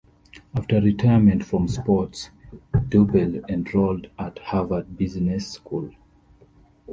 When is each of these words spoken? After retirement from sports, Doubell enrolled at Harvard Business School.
After 0.55 0.81
retirement 0.81 1.45
from 1.45 1.67
sports, 1.67 2.31
Doubell 2.73 3.47
enrolled 3.47 4.09
at 4.17 4.39
Harvard 4.39 4.97
Business 4.97 5.47
School. 5.51 5.93